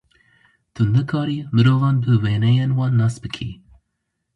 Tu 0.73 0.81
nikarî 0.95 1.39
mirovan 1.55 1.95
bi 2.03 2.13
wêneyên 2.23 2.71
wan 2.77 2.93
nas 2.99 3.15
bikî. 3.23 3.51